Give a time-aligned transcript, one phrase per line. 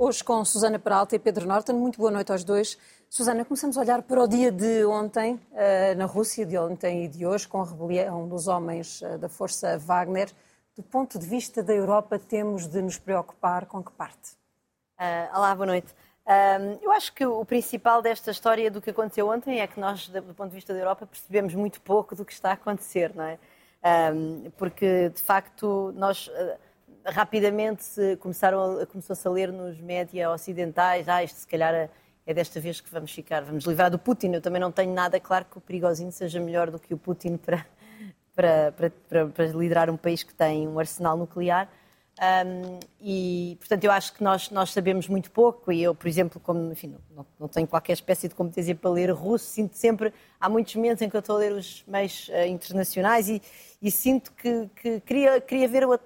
[0.00, 1.72] Hoje com Susana Peralta e Pedro Norton.
[1.72, 2.78] Muito boa noite aos dois.
[3.10, 7.08] Susana, começamos a olhar para o dia de ontem, eh, na Rússia, de ontem e
[7.08, 10.30] de hoje, com a rebelião dos homens eh, da Força Wagner.
[10.76, 14.34] Do ponto de vista da Europa, temos de nos preocupar com que parte?
[15.00, 15.92] Uh, olá, boa noite.
[16.24, 20.06] Uh, eu acho que o principal desta história do que aconteceu ontem é que nós,
[20.06, 23.24] do ponto de vista da Europa, percebemos muito pouco do que está a acontecer, não
[23.24, 23.36] é?
[23.82, 26.30] Uh, porque, de facto, nós
[27.10, 31.90] rapidamente começaram a, começou-se a ler nos média ocidentais, ah, isto se calhar é,
[32.26, 34.32] é desta vez que vamos ficar, vamos livrar do Putin.
[34.32, 37.36] Eu também não tenho nada claro que o perigosinho seja melhor do que o Putin
[37.36, 37.66] para,
[38.34, 41.68] para, para, para, para liderar um país que tem um arsenal nuclear.
[42.20, 45.70] Um, e, portanto, eu acho que nós, nós sabemos muito pouco.
[45.70, 49.10] E eu, por exemplo, como enfim, não, não tenho qualquer espécie de competência para ler
[49.10, 50.12] russo, sinto sempre.
[50.40, 53.40] Há muitos momentos em que eu estou a ler os meios uh, internacionais e,
[53.80, 55.98] e, sinto que, que queria, queria ver o,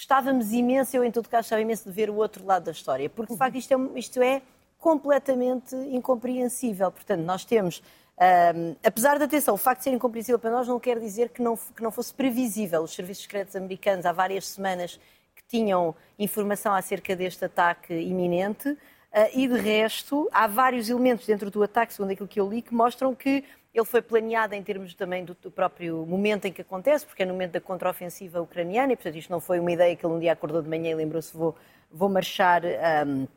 [0.00, 3.10] gostávamos imenso, eu em todo caso gostava imenso de ver o outro lado da história,
[3.10, 4.40] porque de facto isto é, isto é
[4.78, 6.90] completamente incompreensível.
[6.90, 7.82] Portanto, nós temos,
[8.18, 11.42] um, apesar da atenção, o facto de ser incompreensível para nós não quer dizer que
[11.42, 12.82] não, que não fosse previsível.
[12.82, 14.98] Os serviços secretos americanos há várias semanas
[15.36, 18.70] que tinham informação acerca deste ataque iminente.
[18.70, 22.62] Uh, e de resto, há vários elementos dentro do ataque, segundo aquilo que eu li,
[22.62, 26.60] que mostram que ele foi planeado em termos também do, do, próprio momento em que
[26.60, 29.94] acontece, porque é no momento da contraofensiva ucraniana, e portanto isto não foi uma ideia
[29.94, 31.54] que ele um dia acordou de manhã e lembrou-se vou,
[31.90, 32.62] vou marchar
[33.06, 33.28] um,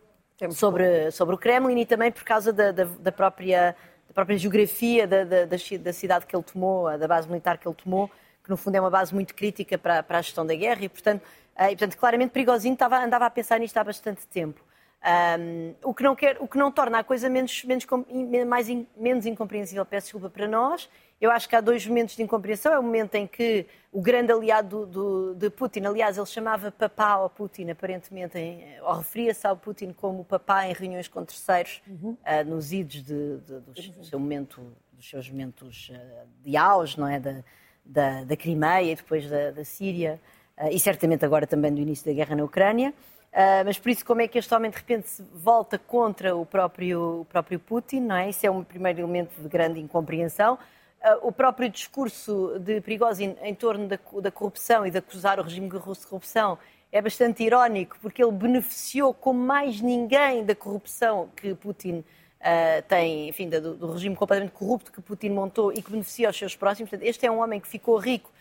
[0.52, 3.76] sobre, sobre o Kremlin e também por causa da, da, da própria,
[4.08, 7.76] da própria geografia da, da, da, cidade que ele tomou, da base militar que ele
[7.76, 8.10] tomou,
[8.44, 10.90] que no fundo é uma base muito crítica para, para a gestão da guerra e
[10.90, 11.22] portanto,
[11.58, 14.64] uh, e, portanto claramente perigosinho estava, andava a pensar nisto há bastante tempo.
[15.04, 17.86] Um, o, que não quer, o que não torna a coisa menos, menos,
[18.48, 20.90] mais, menos incompreensível, peço desculpa, para nós.
[21.20, 22.74] Eu acho que há dois momentos de incompreensão.
[22.74, 26.72] É o momento em que o grande aliado do, do, de Putin, aliás, ele chamava
[26.72, 31.82] papá ao Putin, aparentemente, em, ou referia-se ao Putin como papá em reuniões com terceiros,
[31.86, 32.12] uhum.
[32.12, 34.62] uh, nos idos de, de, dos, do seu momento,
[34.94, 37.20] dos seus momentos uh, de auge, não é?
[37.20, 37.44] Da,
[37.86, 40.20] da, da Crimeia e depois da, da Síria,
[40.58, 42.94] uh, e certamente agora também do início da guerra na Ucrânia.
[43.34, 46.46] Uh, mas por isso, como é que este homem de repente se volta contra o
[46.46, 48.30] próprio, o próprio Putin, não é?
[48.30, 50.54] Isso é um primeiro elemento de grande incompreensão.
[50.54, 55.44] Uh, o próprio discurso de Prigozhin em torno da, da, corrupção e de acusar o
[55.44, 56.60] regime russo de corrupção
[56.92, 62.04] é bastante irónico, porque ele beneficiou como mais ninguém da corrupção que Putin
[62.40, 66.38] uh, tem, enfim, do, do regime completamente corrupto que Putin montou e que beneficia os
[66.38, 66.92] seus próximos.
[66.92, 68.32] Portanto, este é um homem que ficou rico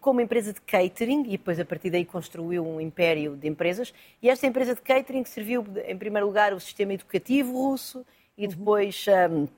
[0.00, 3.92] como empresa de catering e depois a partir daí construiu um império de empresas.
[4.22, 8.04] E esta empresa de catering serviu, em primeiro lugar, o sistema educativo russo
[8.36, 8.50] e uhum.
[8.50, 9.48] depois, um,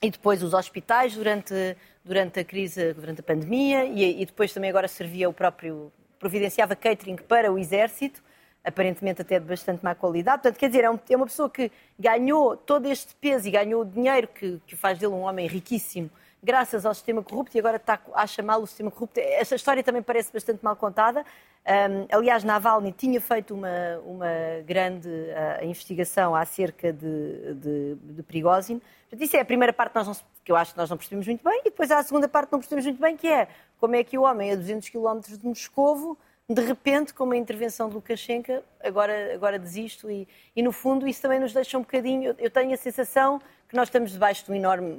[0.00, 4.70] e depois os hospitais durante, durante a crise, durante a pandemia e, e depois também
[4.70, 8.22] agora servia o próprio, providenciava catering para o exército,
[8.62, 10.42] aparentemente até de bastante má qualidade.
[10.42, 13.82] Portanto, quer dizer, é, um, é uma pessoa que ganhou todo este peso e ganhou
[13.82, 16.08] o dinheiro que, que faz dele um homem riquíssimo
[16.44, 19.18] graças ao sistema corrupto e agora está a chamá-lo sistema corrupto.
[19.18, 21.24] Esta história também parece bastante mal contada.
[21.66, 24.28] Um, aliás, Navalny tinha feito uma, uma
[24.66, 28.82] grande uh, investigação acerca de, de, de Prigozhin.
[29.18, 31.42] Isso é a primeira parte nós não, que eu acho que nós não percebemos muito
[31.42, 33.48] bem, e depois há a segunda parte que não percebemos muito bem, que é
[33.80, 36.18] como é que o homem a 200 km de Moscovo,
[36.48, 40.10] de repente, com uma intervenção de Lukashenko, agora, agora desisto.
[40.10, 42.34] E, e, no fundo, isso também nos deixa um bocadinho.
[42.38, 43.40] Eu tenho a sensação
[43.74, 44.96] nós estamos debaixo de um enorme,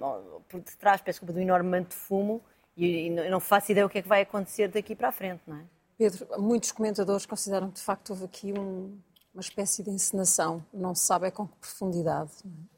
[0.49, 2.41] por detrás, peço desculpa, de um enorme manto de fumo
[2.75, 5.41] e, e não faço ideia o que é que vai acontecer daqui para a frente,
[5.47, 5.63] não é?
[5.97, 8.99] Pedro, muitos comentadores consideram que de facto houve aqui um,
[9.33, 12.31] uma espécie de encenação, não se sabe é com que profundidade.
[12.43, 12.75] É?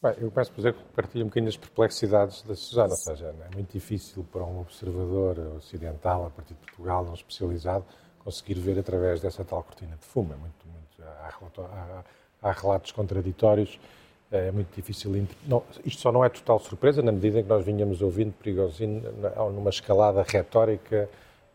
[0.00, 3.34] Bem, eu peço por dizer que partilho um bocadinho as perplexidades da Susana, ou seja,
[3.50, 7.84] é muito difícil para um observador ocidental, a partir de Portugal, não especializado,
[8.18, 10.32] conseguir ver através dessa tal cortina de fumo.
[10.32, 12.04] É muito, muito, há,
[12.42, 13.78] há, há relatos contraditórios
[14.30, 15.10] é muito difícil.
[15.46, 19.02] Não, isto só não é total surpresa, na medida em que nós vinhamos ouvindo Prigozhin
[19.52, 21.08] numa escalada retórica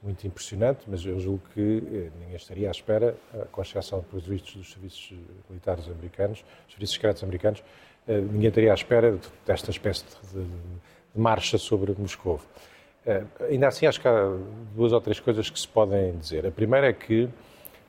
[0.04, 4.28] muito impressionante, mas eu julgo que eh, ninguém estaria à espera, eh, com exceção dos
[4.28, 5.14] vistos dos serviços
[5.50, 7.64] militares americanos, serviços secretos americanos,
[8.06, 10.04] eh, ninguém estaria à espera desta espécie
[10.34, 10.46] de
[11.16, 12.42] marcha sobre Moscou.
[13.50, 14.38] Ainda assim, acho que há
[14.74, 16.46] duas ou três coisas que se podem dizer.
[16.46, 17.30] A primeira é que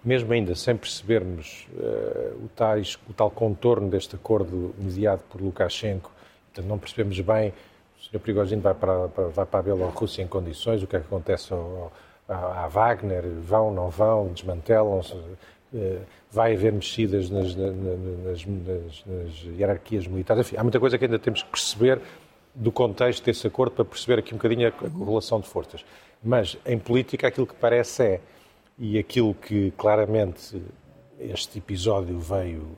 [0.05, 6.11] mesmo ainda sem percebermos uh, o, tais, o, tal contorno deste acordo mediado por Lukashenko,
[6.47, 7.53] portanto, não percebemos bem
[7.99, 8.19] o Sr.
[8.19, 11.53] Prigozhin vai para, para, vai para a Bielorrússia em condições, o que é que acontece
[11.53, 11.91] ao,
[12.29, 20.07] à Wagner, vão, não vão, desmantelam-se, uh, vai haver mexidas nas, nas, nas, nas, hierarquias
[20.07, 22.01] militares, enfim, há muita coisa que ainda temos que perceber
[22.55, 25.85] do contexto desse acordo para perceber aqui um bocadinho a correlação de forças.
[26.23, 28.21] Mas, em política, aquilo que parece é
[28.79, 30.61] e aquilo que claramente
[31.19, 32.77] este episódio veio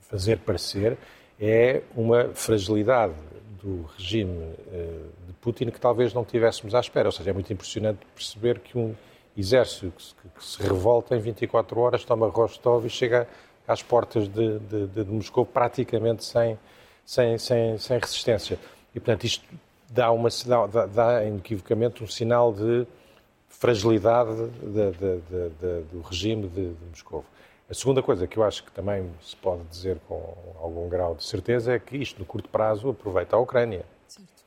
[0.00, 0.96] fazer parecer
[1.40, 3.14] é uma fragilidade
[3.62, 7.08] do regime uh, de Putin que talvez não tivéssemos à espera.
[7.08, 8.94] Ou seja, é muito impressionante perceber que um
[9.36, 13.28] exército que se, que se revolta em 24 horas toma Rostov e chega
[13.66, 16.58] às portas de, de, de, de Moscou praticamente sem,
[17.04, 18.58] sem, sem, sem resistência.
[18.94, 19.44] E, portanto, isto
[19.90, 20.28] dá, uma,
[20.70, 22.86] dá, dá inequivocamente um sinal de
[23.58, 27.24] fragilidade de, de, de, do regime de, Moscou.
[27.68, 31.24] A segunda coisa que eu acho que também se pode dizer com algum grau de
[31.24, 33.84] certeza é que isto, no curto prazo, aproveita a Ucrânia.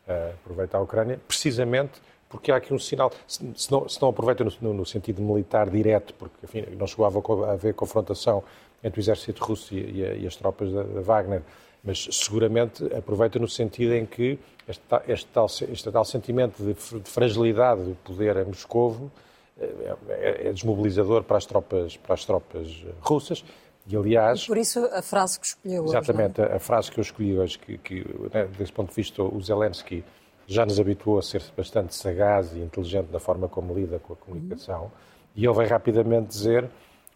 [0.07, 3.11] Uh, aproveita a Ucrânia precisamente porque há aqui um sinal.
[3.27, 7.05] Se, se, não, se não, aproveita no, no, sentido militar direto, porque enfim, não chegou
[7.05, 8.43] a haver confrontação
[8.83, 11.43] entre o exército russo e, e, e as tropas da, da Wagner,
[11.83, 14.37] mas seguramente aproveita no sentido em que
[14.67, 19.11] este, este, tal, este tal sentimento de, de, fragilidade do poder em Moscovo
[19.59, 23.43] é, é, é, desmobilizador para as tropas, para as tropas russas.
[23.87, 25.97] E, aliás, e por isso a frase que escolheu hoje.
[25.97, 26.55] Exatamente, é?
[26.55, 30.03] a frase que eu escolhi hoje, que, que né, desse ponto de vista o Zelensky
[30.45, 34.15] já nos habituou a ser bastante sagaz e inteligente na forma como lida com a
[34.15, 34.89] comunicação, uhum.
[35.35, 36.69] e ele vai rapidamente dizer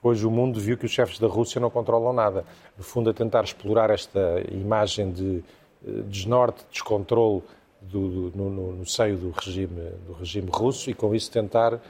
[0.05, 2.45] Hoje o mundo viu que os chefes da Rússia não controlam nada.
[2.77, 5.43] No fundo, a tentar explorar esta imagem de
[5.83, 7.41] eh, desnorte, descontrole
[7.81, 11.81] do, do, no, no, seio do regime, do regime russo e com isso tentar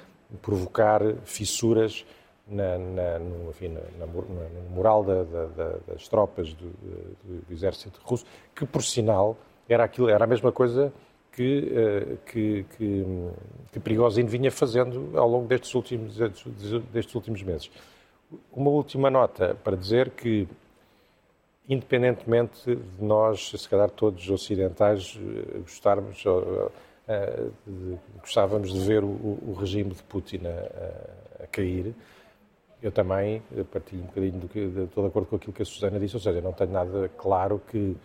[0.41, 2.05] provocar fissuras
[2.47, 4.07] na, na, no, enfim, na, na,
[4.73, 6.69] moral da, da, das tropas do,
[7.21, 8.23] do, exército russo,
[8.55, 9.35] que por sinal
[9.67, 10.93] era, aquilo, era a mesma coisa
[11.33, 13.05] que, eh, que, que,
[13.73, 16.15] que vinha fazendo ao longo destes últimos,
[16.93, 17.69] destes últimos meses.
[18.51, 20.47] Uma última nota para dizer que,
[21.67, 29.91] independentemente de nós, se calhar todos ocidentais, eh, gostarmos, de, gostávamos de ver o, regime
[29.91, 31.93] de Putin a, cair,
[32.81, 33.41] eu também
[33.71, 36.41] partilho um bocadinho do que, de acordo com aquilo que a Susana disse, ou seja,
[36.41, 37.95] não tenho nada claro que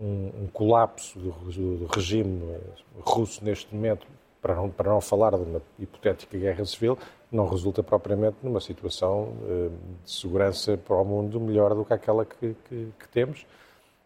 [0.00, 1.30] um, um colapso do,
[1.78, 2.58] do, regime
[3.00, 4.06] russo neste momento,
[4.40, 6.98] para não, para não falar de uma hipotética guerra civil,
[7.30, 9.70] não resulta propriamente numa situação eh,
[10.04, 13.46] de segurança para o mundo melhor do que aquela que, que, que temos.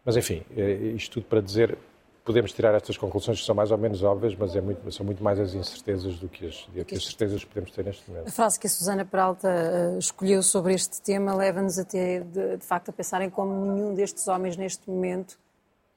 [0.03, 1.77] Mas, enfim, eh, isto tudo para dizer,
[2.23, 5.23] podemos tirar estas conclusões que são mais ou menos óbvias, mas é muito, são muito
[5.23, 8.27] mais as incertezas do que as, do que as certezas que podemos ter neste momento.
[8.27, 12.65] A frase que a Susana Peralta eh, escolheu sobre este tema leva-nos até, de, de
[12.65, 15.37] facto, a pensar em como nenhum destes homens neste momento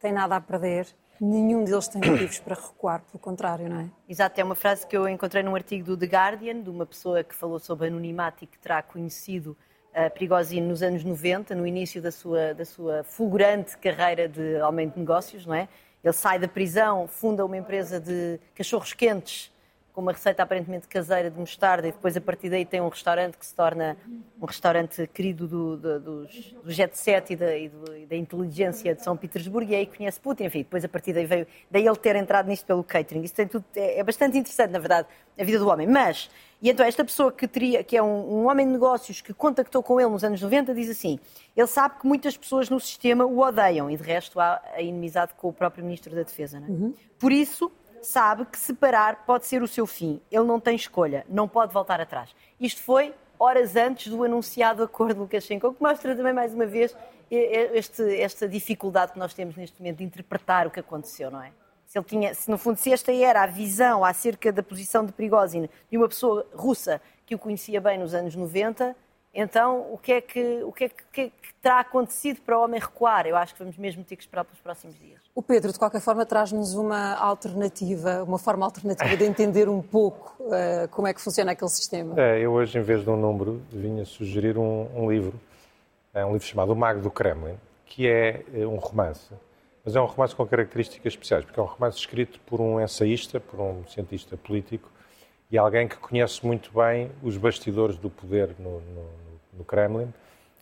[0.01, 0.87] tem nada a perder
[1.21, 3.91] nenhum deles tem motivos para recuar, pelo contrário, não é?
[4.09, 7.23] Exato, é uma frase que eu encontrei num artigo do The Guardian, de uma pessoa
[7.25, 9.57] que falou sobre anonimato e que terá conhecido
[9.93, 14.95] uh, Prigozhin nos anos 90, no início da sua, da sua fulgurante carreira de aumento
[14.95, 15.69] de negócios, não é?
[16.03, 19.53] Ele sai da prisão, funda uma empresa de cachorros quentes
[19.99, 23.37] com uma receita aparentemente caseira de mostarda e depois a partir daí tem um restaurante
[23.37, 23.97] que se torna
[24.41, 28.15] um restaurante querido do, do, dos, do jet set e da, e, do, e da,
[28.15, 31.85] inteligência de São Petersburgo e aí conhece Putin, enfim, depois a partir daí veio, daí
[31.85, 33.27] ele ter entrado nisto pelo catering.
[33.27, 35.89] Tem tudo, é, é bastante interessante, na verdade, a vida do homem.
[35.89, 36.31] Mas,
[36.63, 39.83] e então esta pessoa que, teria, que é um, um homem de negócios que contactou
[39.83, 41.19] com ele nos anos 90 diz assim,
[41.57, 45.33] ele sabe que muitas pessoas no sistema o odeiam e de resto há a inimizade
[45.37, 46.61] com o próprio Ministro da Defesa.
[46.61, 46.71] Não é?
[46.71, 46.95] uhum.
[47.19, 47.73] Por isso,
[48.03, 50.21] sabe que separar pode ser o seu fim.
[50.31, 52.35] Ele não tem escolha, não pode voltar atrás.
[52.61, 56.97] Isto foi horas antes do anunciado acordo de Lukashenko, que mostra também mais uma vez
[57.31, 61.53] este, esta dificuldade que nós temos neste momento de interpretar o que aconteceu, não é?
[61.87, 65.13] Se, ele tinha, se no fundo se esta era a visão acerca da posição de
[65.13, 68.95] Prigozhin de uma pessoa russa que o conhecia bem nos anos 90,
[69.41, 72.59] então, o que, é que, o que é que, que, é que terá acontecido para
[72.59, 73.25] o homem recuar?
[73.25, 75.21] Eu acho que vamos mesmo ter que esperar pelos próximos dias.
[75.33, 80.35] O Pedro, de qualquer forma, traz-nos uma alternativa, uma forma alternativa de entender um pouco
[80.43, 82.21] uh, como é que funciona aquele sistema.
[82.21, 85.39] É, eu hoje, em vez de um número, vinha sugerir um, um livro,
[86.13, 87.55] é um livro chamado O Mago do Kremlin,
[87.87, 89.33] que é, é um romance,
[89.85, 93.39] mas é um romance com características especiais, porque é um romance escrito por um ensaísta,
[93.39, 94.91] por um cientista político,
[95.49, 99.28] e alguém que conhece muito bem os bastidores do poder no, no,
[99.59, 100.13] no Kremlin.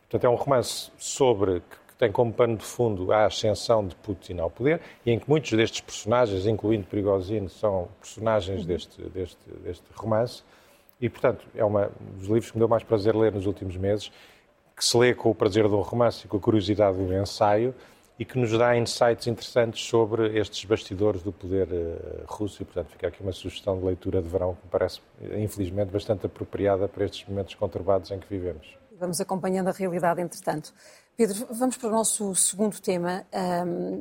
[0.02, 1.62] Portanto, é um romance sobre
[1.98, 5.52] tem como pano de fundo a ascensão de Putin ao poder e em que muitos
[5.52, 8.66] destes personagens, incluindo Prigozhin, são personagens uhum.
[8.66, 10.42] deste, deste, deste romance.
[11.00, 13.76] E, portanto, é uma, um dos livros que me deu mais prazer ler nos últimos
[13.76, 14.10] meses,
[14.74, 17.74] que se lê com o prazer do romance e com a curiosidade do ensaio
[18.18, 22.62] e que nos dá insights interessantes sobre estes bastidores do poder uh, russo.
[22.62, 25.00] E, portanto, fica aqui uma sugestão de leitura de verão que me parece,
[25.36, 28.66] infelizmente, bastante apropriada para estes momentos conturbados em que vivemos.
[28.98, 30.72] Vamos acompanhando a realidade, entretanto.
[31.16, 33.26] Pedro, vamos para o nosso segundo tema.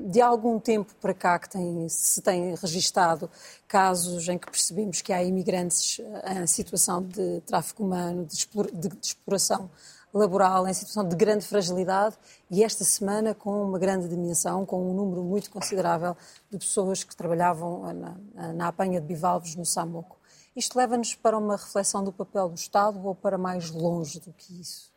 [0.08, 3.30] De algum tempo para cá que tem, se tem registado
[3.68, 9.70] casos em que percebemos que há imigrantes eh, em situação de tráfico humano, de, exploração
[10.14, 12.16] laboral em situação de grande fragilidade
[12.50, 16.16] e esta semana com uma grande dimensão, com um número muito considerável
[16.50, 20.18] de pessoas que trabalhavam na, na apanha de bivalves no Samoco.
[20.56, 24.62] Isto leva-nos para uma reflexão do papel do Estado ou para mais longe do que
[24.62, 24.90] isso?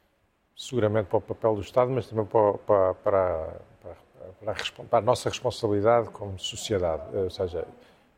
[0.56, 5.28] Seguramente para o papel do Estado, mas também para, para, para, para, para a nossa
[5.28, 7.02] responsabilidade como sociedade.
[7.16, 7.66] Ou seja,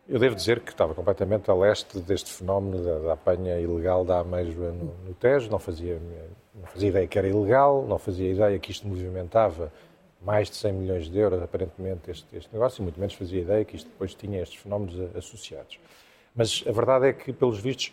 [0.06, 4.18] eu devo dizer que estava completamente a leste deste fenómeno da, da apanha ilegal da
[4.18, 5.98] ameijoa no, no Tejo, não fazia,
[6.54, 9.72] não fazia ideia que era ilegal, não fazia ideia que isto movimentava
[10.20, 13.64] mais de 100 milhões de euros, aparentemente, este, este negócio, e muito menos fazia ideia
[13.64, 15.78] que isto depois tinha estes fenómenos associados.
[16.34, 17.92] Mas a verdade é que, pelos vistos,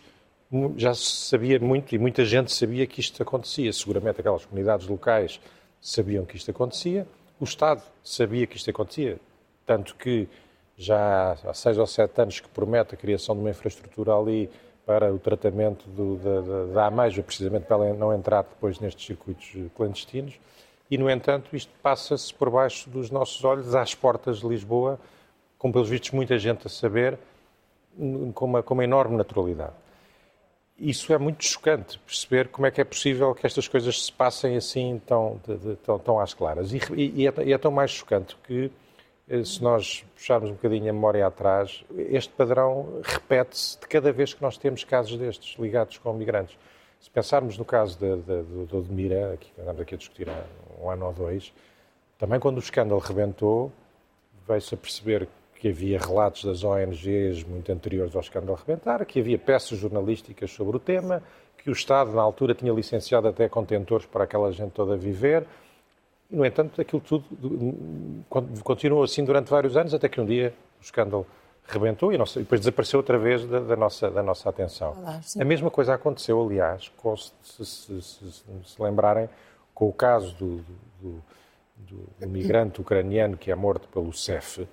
[0.76, 3.72] já se sabia muito e muita gente sabia que isto acontecia.
[3.72, 5.40] Seguramente aquelas comunidades locais
[5.80, 7.06] sabiam que isto acontecia,
[7.40, 9.18] o Estado sabia que isto acontecia,
[9.64, 10.28] tanto que
[10.76, 14.50] já há seis ou sete anos que promete a criação de uma infraestrutura ali
[14.86, 19.54] para o tratamento do, da, da ameixa, precisamente para ela não entrar depois nestes circuitos
[19.76, 20.40] clandestinos.
[20.90, 24.98] E, no entanto, isto passa-se por baixo dos nossos olhos, às portas de Lisboa,
[25.58, 27.18] com, pelos vistos, muita gente a saber,
[28.34, 29.74] com uma, com uma enorme naturalidade.
[30.78, 34.56] Isso é muito chocante, perceber como é que é possível que estas coisas se passem
[34.56, 36.72] assim tão, de, de, tão, tão às claras.
[36.72, 38.70] E, e, é, e é tão mais chocante que
[39.28, 44.32] eh, se nós puxarmos um bocadinho a memória atrás, este padrão repete-se de cada vez
[44.32, 46.56] que nós temos casos destes ligados com migrantes.
[47.00, 50.44] Se pensarmos no caso do Odmira, que andamos aqui a discutir há
[50.80, 51.52] um ano ou dois,
[52.18, 53.70] também quando o escândalo rebentou,
[54.46, 55.28] veio-se a perceber
[55.58, 60.76] que havia relatos das ONGs muito anteriores ao escândalo rebentar, que havia peças jornalísticas sobre
[60.76, 61.22] o tema,
[61.62, 65.44] que o Estado, na altura, tinha licenciado até contentores para aquela gente toda viver,
[66.30, 67.24] e, no entanto, aquilo tudo
[68.62, 71.26] continuou assim durante vários anos, até que um dia o escândalo
[71.66, 74.96] rebentou e, nossa, e depois desapareceu outra vez da, da nossa, da nossa atenção.
[75.42, 78.30] a mesma coisa aconteceu, aliás, com, se, se, se,
[78.64, 79.28] se, lembrarem,
[79.74, 80.56] com o caso do,
[81.00, 81.22] do,
[81.78, 84.66] do, do migrante ucraniano que é morto pelo CEF.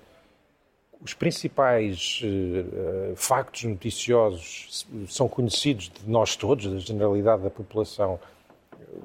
[1.00, 8.18] Os principais uh, factos noticiosos são conhecidos de nós todos, da generalidade da população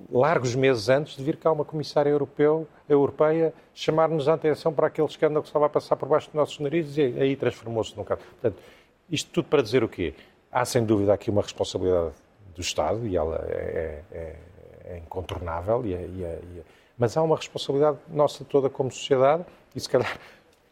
[0.10, 5.08] largos meses antes de vir cá uma comissária europeu, europeia chamar-nos a atenção para aquele
[5.08, 8.22] escândalo que estava a passar por baixo dos nossos narizes e aí transformou-se num caso.
[8.22, 8.62] Portanto,
[9.10, 10.14] isto tudo para dizer o quê?
[10.52, 12.12] Há sem dúvida aqui uma responsabilidade
[12.56, 14.36] do Estado e ela é, é,
[14.86, 16.64] é incontornável, e é, e é, e é,
[16.98, 19.46] mas há uma responsabilidade nossa toda como sociedade
[19.76, 20.20] e se calhar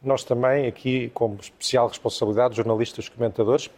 [0.01, 3.69] nós também aqui, como especial responsabilidade, jornalistas, comentadores,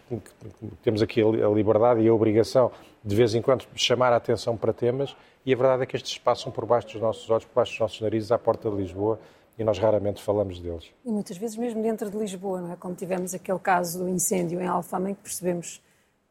[0.84, 2.72] temos aqui a liberdade e a obrigação
[3.04, 6.18] de vez em quando chamar a atenção para temas e a verdade é que estes
[6.20, 9.20] passam por baixo dos nossos olhos, por baixo dos nossos narizes, à porta de Lisboa
[9.58, 10.92] e nós raramente falamos deles.
[11.04, 12.76] E muitas vezes mesmo dentro de Lisboa, não é?
[12.76, 15.82] Como tivemos aquele caso do incêndio em Alfama em que percebemos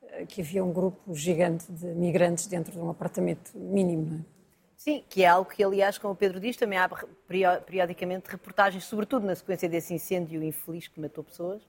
[0.02, 4.39] eh, que havia um grupo gigante de migrantes dentro de um apartamento mínimo, não é?
[4.80, 6.88] Sim, que é algo que, aliás, como o Pedro diz, também há
[7.66, 11.60] periodicamente reportagens, sobretudo na sequência desse incêndio infeliz que matou pessoas,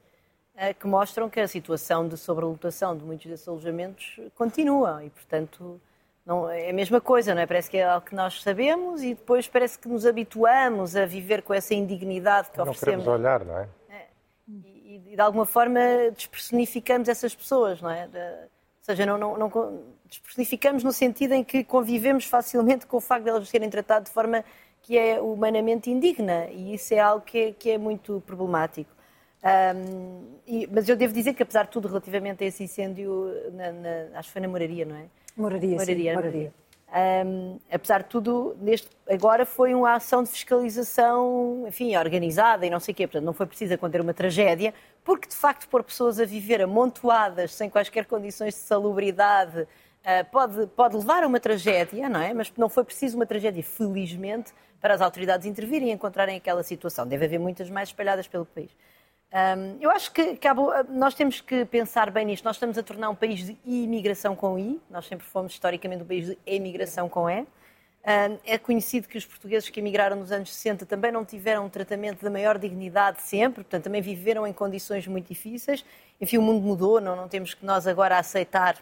[0.55, 5.81] eh, que mostram que a situação de sobrelotação de muitos desses alojamentos continua e, portanto,
[6.25, 7.45] não, é a mesma coisa, não é?
[7.45, 11.41] Parece que é algo que nós sabemos e depois parece que nos habituamos a viver
[11.41, 13.05] com essa indignidade que não oferecemos.
[13.05, 13.67] Não queremos olhar, não é?
[13.89, 14.07] é
[14.47, 15.81] e, e, de alguma forma
[16.15, 18.07] despersonificamos essas pessoas, não é?
[18.07, 18.47] De,
[18.91, 23.29] seja, não, não, não despersonificamos no sentido em que convivemos facilmente com o facto de
[23.29, 24.43] elas serem tratadas de forma
[24.81, 28.89] que é humanamente indigna e isso é algo que é, que é muito problemático.
[29.43, 33.71] Um, e, mas eu devo dizer que, apesar de tudo, relativamente a esse incêndio, na,
[33.71, 35.05] na, acho que foi na Moraria, não é?
[35.35, 36.53] Moraria, moraria, sim, moraria.
[36.93, 42.81] Um, apesar de tudo, neste, agora foi uma ação de fiscalização, enfim, organizada e não
[42.81, 43.07] sei o quê.
[43.07, 47.53] Portanto, não foi preciso acontecer uma tragédia, porque, de facto, pôr pessoas a viver amontoadas,
[47.53, 49.67] sem quaisquer condições de salubridade, uh,
[50.31, 52.33] pode, pode levar a uma tragédia, não é?
[52.33, 57.07] Mas não foi preciso uma tragédia, felizmente, para as autoridades intervirem e encontrarem aquela situação.
[57.07, 58.71] Deve haver muitas mais espalhadas pelo país.
[59.33, 60.47] Um, eu acho que, que
[60.89, 62.43] nós temos que pensar bem nisto.
[62.43, 66.05] Nós estamos a tornar um país de imigração com I, nós sempre fomos historicamente um
[66.05, 67.41] país de emigração com E.
[67.41, 71.69] Um, é conhecido que os portugueses que emigraram nos anos 60 também não tiveram um
[71.69, 75.85] tratamento da maior dignidade sempre, portanto, também viveram em condições muito difíceis.
[76.19, 78.75] Enfim, o mundo mudou, não, não temos que nós agora aceitar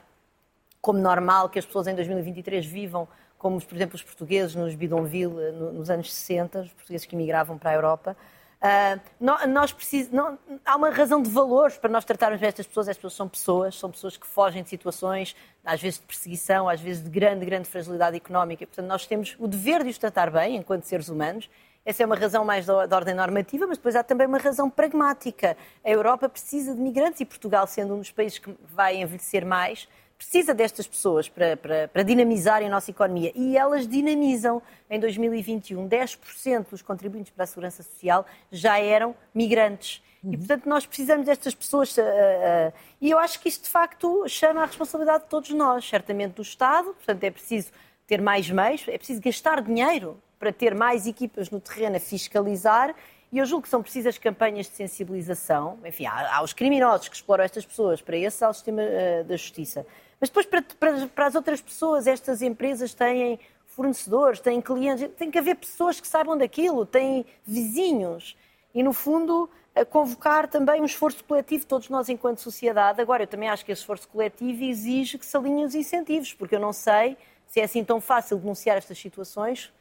[0.81, 5.51] como normal que as pessoas em 2023 vivam como, por exemplo, os portugueses nos Bidonville
[5.53, 8.17] nos anos 60, os portugueses que emigravam para a Europa.
[8.61, 9.73] Uh, nós
[10.11, 10.37] não...
[10.65, 12.89] há uma razão de valores para nós tratarmos estas pessoas.
[12.89, 16.81] Estas pessoas são pessoas, são pessoas que fogem de situações, às vezes de perseguição, às
[16.81, 18.65] vezes de grande, grande fragilidade económica.
[18.65, 21.49] Portanto, nós temos o dever de os tratar bem, enquanto seres humanos.
[21.85, 25.55] Essa é uma razão mais da ordem normativa, mas depois há também uma razão pragmática.
[25.83, 29.87] A Europa precisa de migrantes e Portugal, sendo um dos países que vai envelhecer mais,
[30.19, 33.31] precisa destas pessoas para, para, para dinamizar a nossa economia.
[33.33, 34.61] E elas dinamizam.
[34.91, 40.03] Em 2021, 10% dos contribuintes para a segurança social já eram migrantes.
[40.23, 41.95] E, portanto, nós precisamos destas pessoas.
[41.95, 45.87] Uh, uh, e eu acho que isto, de facto, chama a responsabilidade de todos nós,
[45.87, 46.93] certamente do Estado.
[46.93, 47.71] Portanto, é preciso
[48.05, 52.93] ter mais meios, é preciso gastar dinheiro para ter mais equipas no terreno a fiscalizar.
[53.31, 55.77] E eu julgo que são precisas campanhas de sensibilização.
[55.85, 59.23] Enfim, há, há os criminosos que exploram estas pessoas, para esse há o sistema uh,
[59.23, 59.85] da justiça.
[60.19, 65.31] Mas depois, para, para, para as outras pessoas, estas empresas têm fornecedores, têm clientes, tem
[65.31, 68.35] que haver pessoas que saibam daquilo, têm vizinhos.
[68.73, 69.49] E, no fundo,
[69.85, 73.01] convocar também um esforço coletivo, todos nós enquanto sociedade.
[73.01, 76.55] Agora, eu também acho que esse esforço coletivo exige que se alinhem os incentivos, porque
[76.55, 79.71] eu não sei se é assim tão fácil denunciar estas situações,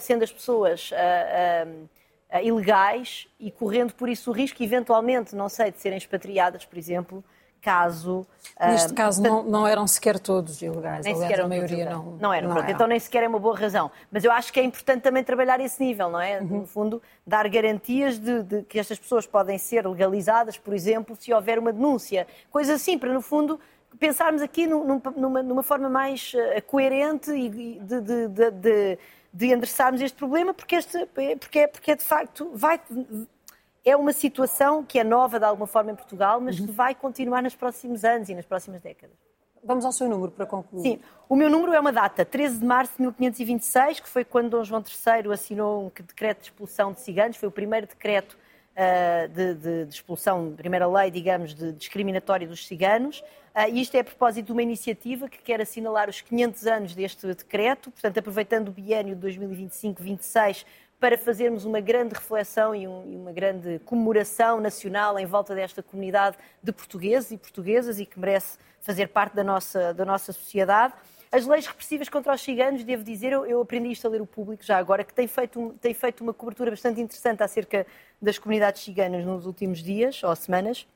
[0.00, 1.86] sendo as pessoas uh,
[2.36, 6.78] uh, ilegais e correndo por isso o risco, eventualmente, não sei, de serem expatriadas, por
[6.78, 7.24] exemplo,
[7.60, 8.26] caso.
[8.60, 12.16] Neste uh, caso, não, não, eram sequer todos ilegais, nem sequer a maioria não.
[12.20, 13.90] Não eram, não pronto, então nem sequer é uma boa razão.
[14.10, 16.40] Mas eu acho que é importante também trabalhar esse nível, não é?
[16.40, 16.60] Uhum.
[16.60, 21.32] No fundo, dar garantias de, de, que estas pessoas podem ser legalizadas, por exemplo, se
[21.32, 22.26] houver uma denúncia.
[22.50, 23.58] Coisa assim, para no fundo
[23.98, 28.98] pensarmos aqui numa, numa forma mais uh, coerente e de, de, de,
[29.32, 31.06] de endereçarmos este problema, porque, este,
[31.38, 32.80] porque, é, porque é de facto vai
[33.84, 36.66] é uma situação que é nova de alguma forma em Portugal, mas uhum.
[36.66, 39.16] que vai continuar nos próximos anos e nas próximas décadas.
[39.62, 40.82] Vamos ao seu número para concluir.
[40.82, 44.48] Sim, o meu número é uma data, 13 de março de 1526, que foi quando
[44.50, 48.38] Dom João III assinou um decreto de expulsão de ciganos, foi o primeiro decreto
[48.74, 53.20] uh, de, de, de, expulsão, primeira lei, digamos, de discriminatória dos ciganos.
[53.54, 56.94] Uh, e isto é a propósito de uma iniciativa que quer assinalar os 500 anos
[56.94, 60.64] deste decreto, portanto, aproveitando o biênio de 2025-26
[61.00, 65.82] para fazermos uma grande reflexão e, um, e, uma grande comemoração nacional em volta desta
[65.82, 70.92] comunidade de portugueses e portuguesas e que merece fazer parte da nossa, da nossa sociedade.
[71.32, 74.26] As leis repressivas contra os ciganos, devo dizer, eu, eu aprendi isto a ler o
[74.26, 77.86] público já agora, que tem feito, tem feito uma cobertura bastante interessante acerca
[78.20, 80.86] das comunidades ciganas nos últimos dias ou semanas.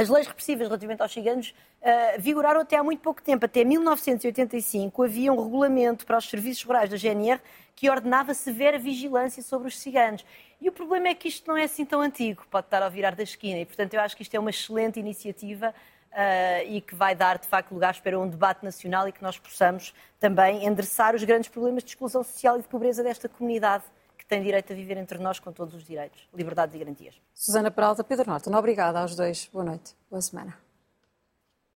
[0.00, 3.44] As leis repressivas relativamente aos ciganos uh, vigoraram até há muito pouco tempo.
[3.44, 7.38] Até 1985 havia um regulamento para os serviços rurais da GNR
[7.76, 10.24] que ordenava severa vigilância sobre os ciganos.
[10.58, 13.14] E o problema é que isto não é assim tão antigo, pode estar ao virar
[13.14, 13.58] da esquina.
[13.60, 15.74] E, portanto, eu acho que isto é uma excelente iniciativa
[16.12, 19.38] uh, e que vai dar, de facto, lugar para um debate nacional e que nós
[19.38, 23.84] possamos também endereçar os grandes problemas de exclusão social e de pobreza desta comunidade
[24.30, 27.20] tem direito a viver entre nós com todos os direitos, liberdades e garantias.
[27.34, 29.50] Susana Peralta, Pedro Norton, obrigada aos dois.
[29.52, 29.96] Boa noite.
[30.08, 30.69] Boa semana.